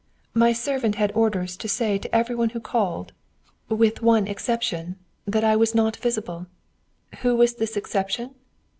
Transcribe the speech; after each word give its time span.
My 0.33 0.51
servant 0.51 0.95
had 0.95 1.11
orders 1.11 1.55
to 1.57 1.67
say 1.69 1.99
to 1.99 2.15
every 2.15 2.33
one 2.33 2.49
who 2.49 2.59
called 2.59 3.13
with 3.69 4.01
one 4.01 4.27
exception 4.27 4.95
that 5.27 5.43
I 5.43 5.55
was 5.55 5.75
not 5.75 5.95
visible. 5.95 6.47
Who 7.19 7.35
was 7.35 7.53
this 7.53 7.77
exception? 7.77 8.33